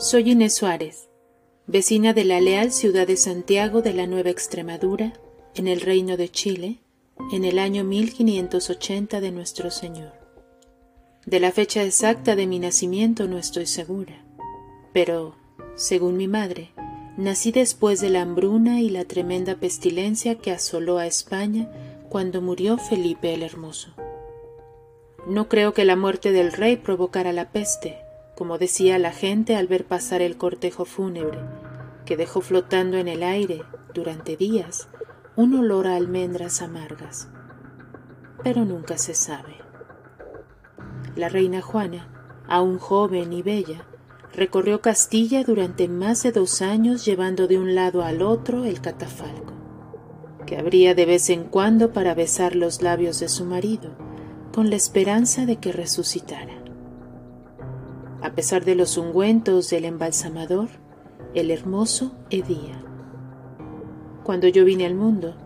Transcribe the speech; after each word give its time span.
Soy 0.00 0.30
Inés 0.30 0.54
Suárez, 0.54 1.10
vecina 1.66 2.14
de 2.14 2.24
la 2.24 2.40
leal 2.40 2.72
ciudad 2.72 3.06
de 3.06 3.18
Santiago 3.18 3.82
de 3.82 3.92
la 3.92 4.06
Nueva 4.06 4.30
Extremadura, 4.30 5.12
en 5.54 5.68
el 5.68 5.82
Reino 5.82 6.16
de 6.16 6.30
Chile, 6.30 6.78
en 7.32 7.44
el 7.44 7.58
año 7.58 7.84
1580 7.84 9.20
de 9.20 9.30
nuestro 9.30 9.70
Señor. 9.70 10.14
De 11.26 11.38
la 11.38 11.52
fecha 11.52 11.84
exacta 11.84 12.34
de 12.34 12.46
mi 12.46 12.58
nacimiento 12.58 13.28
no 13.28 13.36
estoy 13.36 13.66
segura, 13.66 14.24
pero, 14.94 15.36
según 15.74 16.16
mi 16.16 16.28
madre, 16.28 16.70
nací 17.18 17.52
después 17.52 18.00
de 18.00 18.08
la 18.08 18.22
hambruna 18.22 18.80
y 18.80 18.88
la 18.88 19.04
tremenda 19.04 19.56
pestilencia 19.56 20.36
que 20.36 20.50
asoló 20.50 20.96
a 20.96 21.06
España 21.06 21.70
cuando 22.08 22.40
murió 22.40 22.78
Felipe 22.78 23.34
el 23.34 23.42
Hermoso. 23.42 23.90
No 25.26 25.50
creo 25.50 25.74
que 25.74 25.84
la 25.84 25.94
muerte 25.94 26.32
del 26.32 26.52
rey 26.52 26.78
provocara 26.78 27.34
la 27.34 27.52
peste, 27.52 27.98
como 28.40 28.56
decía 28.56 28.98
la 28.98 29.12
gente 29.12 29.54
al 29.54 29.66
ver 29.66 29.84
pasar 29.84 30.22
el 30.22 30.38
cortejo 30.38 30.86
fúnebre, 30.86 31.38
que 32.06 32.16
dejó 32.16 32.40
flotando 32.40 32.96
en 32.96 33.06
el 33.06 33.22
aire, 33.22 33.64
durante 33.92 34.34
días, 34.34 34.88
un 35.36 35.54
olor 35.54 35.86
a 35.86 35.96
almendras 35.96 36.62
amargas. 36.62 37.28
Pero 38.42 38.64
nunca 38.64 38.96
se 38.96 39.12
sabe. 39.12 39.56
La 41.16 41.28
reina 41.28 41.60
Juana, 41.60 42.08
aún 42.48 42.78
joven 42.78 43.34
y 43.34 43.42
bella, 43.42 43.84
recorrió 44.32 44.80
Castilla 44.80 45.44
durante 45.44 45.86
más 45.86 46.22
de 46.22 46.32
dos 46.32 46.62
años 46.62 47.04
llevando 47.04 47.46
de 47.46 47.58
un 47.58 47.74
lado 47.74 48.02
al 48.02 48.22
otro 48.22 48.64
el 48.64 48.80
catafalco, 48.80 49.52
que 50.46 50.56
abría 50.56 50.94
de 50.94 51.04
vez 51.04 51.28
en 51.28 51.44
cuando 51.44 51.92
para 51.92 52.14
besar 52.14 52.56
los 52.56 52.80
labios 52.80 53.20
de 53.20 53.28
su 53.28 53.44
marido, 53.44 53.90
con 54.50 54.70
la 54.70 54.76
esperanza 54.76 55.44
de 55.44 55.56
que 55.56 55.72
resucitara. 55.72 56.69
A 58.22 58.32
pesar 58.34 58.64
de 58.64 58.74
los 58.74 58.98
ungüentos 58.98 59.70
del 59.70 59.86
embalsamador, 59.86 60.68
el 61.34 61.50
hermoso 61.50 62.12
hedía. 62.28 62.84
Cuando 64.24 64.46
yo 64.46 64.64
vine 64.64 64.84
al 64.84 64.94
mundo, 64.94 65.36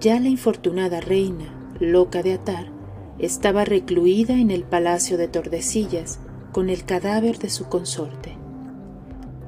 ya 0.00 0.18
la 0.18 0.28
infortunada 0.28 1.00
reina, 1.00 1.44
loca 1.78 2.22
de 2.22 2.32
atar, 2.32 2.72
estaba 3.18 3.64
recluida 3.64 4.34
en 4.34 4.50
el 4.50 4.64
palacio 4.64 5.16
de 5.16 5.28
Tordesillas 5.28 6.18
con 6.50 6.70
el 6.70 6.84
cadáver 6.84 7.38
de 7.38 7.50
su 7.50 7.68
consorte. 7.68 8.36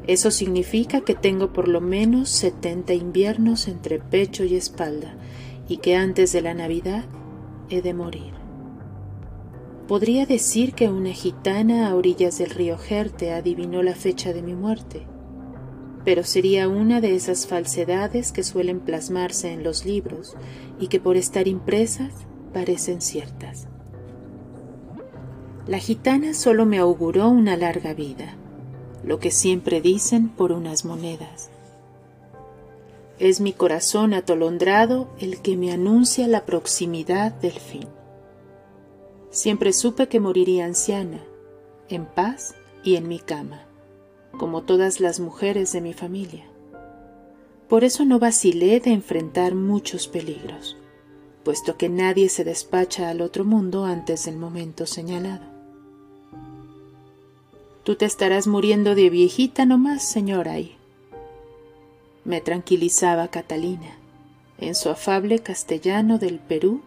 Eso 0.06 0.30
significa 0.30 1.00
que 1.00 1.14
tengo 1.14 1.52
por 1.52 1.66
lo 1.66 1.80
menos 1.80 2.28
setenta 2.28 2.94
inviernos 2.94 3.66
entre 3.69 3.98
pecho 3.98 4.44
y 4.44 4.55
espalda 4.55 5.16
y 5.66 5.78
que 5.78 5.97
antes 5.97 6.32
de 6.32 6.42
la 6.42 6.55
Navidad 6.55 7.05
he 7.69 7.82
de 7.82 7.94
morir. 7.94 8.44
Podría 9.88 10.24
decir 10.24 10.72
que 10.72 10.88
una 10.88 11.12
gitana 11.12 11.88
a 11.88 11.94
orillas 11.94 12.38
del 12.38 12.48
río 12.48 12.78
Jerte 12.78 13.32
adivinó 13.32 13.82
la 13.82 13.94
fecha 13.94 14.32
de 14.32 14.41
mi 14.41 14.54
muerte, 14.54 15.06
pero 16.06 16.24
sería 16.24 16.68
una 16.68 17.02
de 17.02 17.14
esas 17.14 17.46
falsedades 17.46 18.32
que 18.32 18.44
suelen 18.44 18.80
plasmarse 18.80 19.52
en 19.52 19.62
los 19.62 19.84
libros 19.84 20.36
y 20.80 20.88
que 20.88 21.00
por 21.00 21.18
estar 21.18 21.48
impresas 21.48 22.14
parecen 22.54 23.02
ciertas. 23.02 23.68
La 25.66 25.78
gitana 25.78 26.32
solo 26.32 26.64
me 26.64 26.78
auguró 26.78 27.28
una 27.28 27.54
larga 27.56 27.92
vida, 27.92 28.36
lo 29.04 29.19
que 29.19 29.30
siempre 29.30 29.82
dicen 29.82 30.30
por 30.30 30.52
unas 30.52 30.86
monedas. 30.86 31.50
Es 33.19 33.42
mi 33.42 33.52
corazón 33.52 34.14
atolondrado 34.14 35.08
el 35.20 35.42
que 35.42 35.58
me 35.58 35.72
anuncia 35.72 36.26
la 36.26 36.46
proximidad 36.46 37.32
del 37.32 37.52
fin. 37.52 37.86
Siempre 39.34 39.72
supe 39.72 40.06
que 40.06 40.20
moriría 40.20 40.64
anciana, 40.64 41.18
en 41.88 42.06
paz 42.06 42.54
y 42.84 42.94
en 42.94 43.08
mi 43.08 43.18
cama, 43.18 43.66
como 44.38 44.62
todas 44.62 45.00
las 45.00 45.19
mujeres 45.19 45.72
de 45.72 45.81
mi 45.81 45.92
familia. 45.92 46.44
Por 47.69 47.82
eso 47.82 48.04
no 48.04 48.20
vacilé 48.20 48.78
de 48.78 48.92
enfrentar 48.92 49.56
muchos 49.56 50.06
peligros, 50.06 50.76
puesto 51.42 51.76
que 51.76 51.88
nadie 51.88 52.28
se 52.28 52.44
despacha 52.44 53.10
al 53.10 53.20
otro 53.20 53.44
mundo 53.44 53.86
antes 53.86 54.26
del 54.26 54.36
momento 54.36 54.86
señalado. 54.86 55.47
Tú 57.82 57.97
te 57.97 58.04
estarás 58.04 58.47
muriendo 58.47 58.94
de 58.94 59.10
viejita 59.10 59.66
nomás, 59.66 60.09
señora, 60.09 60.60
y 60.60 60.76
me 62.25 62.41
tranquilizaba 62.41 63.26
Catalina, 63.26 63.98
en 64.59 64.76
su 64.76 64.91
afable 64.91 65.41
castellano 65.41 66.19
del 66.19 66.38
Perú 66.38 66.82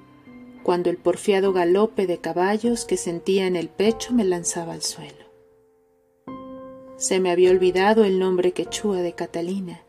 cuando 0.67 0.89
el 0.89 0.97
porfiado 0.97 1.53
galope 1.53 2.07
de 2.07 2.17
caballos 2.17 2.83
que 2.83 2.97
sentía 2.97 3.47
en 3.47 3.55
el 3.55 3.69
pecho 3.69 4.13
me 4.13 4.25
lanzaba 4.25 4.73
al 4.73 4.81
suelo. 4.81 5.23
Se 6.97 7.21
me 7.21 7.31
había 7.31 7.51
olvidado 7.51 8.03
el 8.03 8.19
nombre 8.19 8.51
quechua 8.51 8.97
de 8.97 9.13
Catalina, 9.13 9.85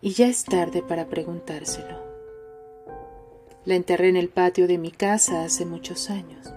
y 0.00 0.12
ya 0.12 0.28
es 0.28 0.46
tarde 0.46 0.80
para 0.80 1.10
preguntárselo. 1.10 2.02
La 3.66 3.74
enterré 3.74 4.08
en 4.08 4.16
el 4.16 4.30
patio 4.30 4.66
de 4.66 4.78
mi 4.78 4.92
casa 4.92 5.44
hace 5.44 5.66
muchos 5.66 6.08
años, 6.08 6.54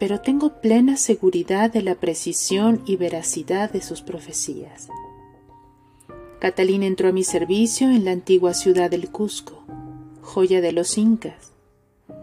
pero 0.00 0.20
tengo 0.20 0.60
plena 0.60 0.96
seguridad 0.96 1.70
de 1.70 1.82
la 1.82 1.94
precisión 1.94 2.82
y 2.84 2.96
veracidad 2.96 3.70
de 3.70 3.80
sus 3.80 4.02
profecías. 4.02 4.88
Catalina 6.40 6.86
entró 6.86 7.10
a 7.10 7.12
mi 7.12 7.22
servicio 7.22 7.88
en 7.90 8.04
la 8.04 8.10
antigua 8.10 8.54
ciudad 8.54 8.90
del 8.90 9.08
Cusco, 9.08 9.62
joya 10.20 10.60
de 10.60 10.72
los 10.72 10.98
incas, 10.98 11.50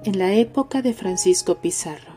en 0.03 0.19
la 0.19 0.33
época 0.33 0.81
de 0.81 0.93
Francisco 0.93 1.55
Pizarro, 1.55 2.13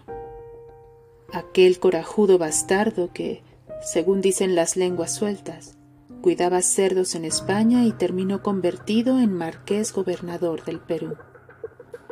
aquel 1.32 1.78
corajudo 1.78 2.38
bastardo 2.38 3.12
que, 3.12 3.42
según 3.82 4.20
dicen 4.20 4.54
las 4.54 4.76
lenguas 4.76 5.14
sueltas, 5.14 5.76
cuidaba 6.22 6.62
cerdos 6.62 7.14
en 7.14 7.24
España 7.24 7.84
y 7.84 7.92
terminó 7.92 8.42
convertido 8.42 9.18
en 9.18 9.32
marqués 9.32 9.92
gobernador 9.92 10.64
del 10.64 10.80
Perú, 10.80 11.16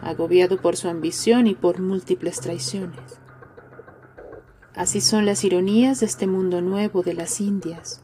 agobiado 0.00 0.60
por 0.60 0.76
su 0.76 0.88
ambición 0.88 1.46
y 1.46 1.54
por 1.54 1.80
múltiples 1.80 2.40
traiciones. 2.40 3.20
Así 4.74 5.00
son 5.00 5.26
las 5.26 5.44
ironías 5.44 6.00
de 6.00 6.06
este 6.06 6.26
mundo 6.26 6.60
nuevo 6.60 7.02
de 7.02 7.14
las 7.14 7.40
Indias, 7.40 8.02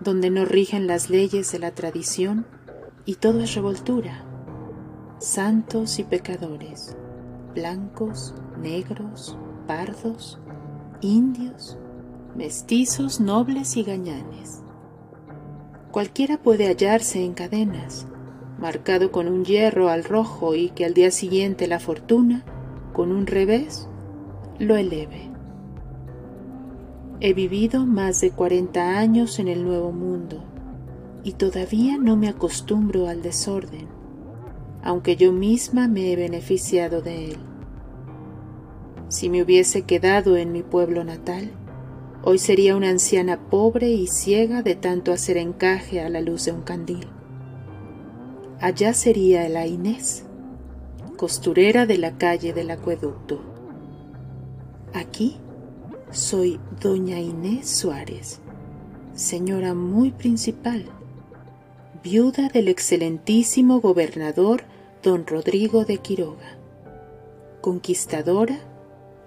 donde 0.00 0.30
no 0.30 0.44
rigen 0.44 0.86
las 0.86 1.10
leyes 1.10 1.52
de 1.52 1.58
la 1.58 1.74
tradición 1.74 2.46
y 3.04 3.16
todo 3.16 3.40
es 3.40 3.54
revoltura 3.54 4.27
santos 5.18 5.98
y 5.98 6.04
pecadores, 6.04 6.96
blancos, 7.52 8.34
negros, 8.60 9.36
pardos, 9.66 10.38
indios, 11.00 11.76
mestizos, 12.36 13.20
nobles 13.20 13.76
y 13.76 13.82
gañanes. 13.82 14.62
Cualquiera 15.90 16.36
puede 16.36 16.68
hallarse 16.68 17.24
en 17.24 17.34
cadenas, 17.34 18.06
marcado 18.60 19.10
con 19.10 19.26
un 19.26 19.44
hierro 19.44 19.88
al 19.88 20.04
rojo 20.04 20.54
y 20.54 20.70
que 20.70 20.84
al 20.84 20.94
día 20.94 21.10
siguiente 21.10 21.66
la 21.66 21.80
fortuna, 21.80 22.44
con 22.92 23.10
un 23.10 23.26
revés, 23.26 23.88
lo 24.60 24.76
eleve. 24.76 25.32
He 27.18 27.32
vivido 27.32 27.86
más 27.86 28.20
de 28.20 28.30
cuarenta 28.30 28.98
años 28.98 29.40
en 29.40 29.48
el 29.48 29.64
Nuevo 29.64 29.90
Mundo 29.90 30.44
y 31.24 31.32
todavía 31.32 31.98
no 31.98 32.16
me 32.16 32.28
acostumbro 32.28 33.08
al 33.08 33.20
desorden 33.22 33.97
aunque 34.88 35.16
yo 35.16 35.32
misma 35.32 35.86
me 35.86 36.10
he 36.10 36.16
beneficiado 36.16 37.02
de 37.02 37.32
él. 37.32 37.36
Si 39.08 39.28
me 39.28 39.42
hubiese 39.42 39.82
quedado 39.82 40.38
en 40.38 40.50
mi 40.50 40.62
pueblo 40.62 41.04
natal, 41.04 41.50
hoy 42.22 42.38
sería 42.38 42.74
una 42.74 42.88
anciana 42.88 43.38
pobre 43.50 43.90
y 43.90 44.06
ciega 44.06 44.62
de 44.62 44.76
tanto 44.76 45.12
hacer 45.12 45.36
encaje 45.36 46.00
a 46.00 46.08
la 46.08 46.22
luz 46.22 46.46
de 46.46 46.52
un 46.52 46.62
candil. 46.62 47.06
Allá 48.62 48.94
sería 48.94 49.46
la 49.50 49.66
Inés, 49.66 50.24
costurera 51.18 51.84
de 51.84 51.98
la 51.98 52.16
calle 52.16 52.54
del 52.54 52.70
acueducto. 52.70 53.42
Aquí 54.94 55.36
soy 56.10 56.58
doña 56.80 57.20
Inés 57.20 57.68
Suárez, 57.68 58.40
señora 59.12 59.74
muy 59.74 60.12
principal 60.12 60.86
viuda 62.02 62.48
del 62.48 62.68
excelentísimo 62.68 63.80
gobernador 63.80 64.62
don 65.02 65.26
Rodrigo 65.26 65.84
de 65.84 65.98
Quiroga, 65.98 66.58
conquistadora 67.60 68.58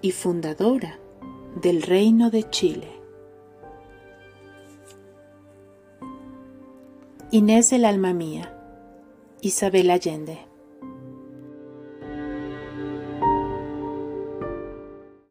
y 0.02 0.12
fundadora 0.12 0.98
del 1.60 1.82
Reino 1.82 2.30
de 2.30 2.48
Chile. 2.50 2.88
Inés 7.30 7.70
del 7.70 7.86
alma 7.86 8.12
mía, 8.12 8.54
Isabel 9.40 9.90
Allende. 9.90 10.51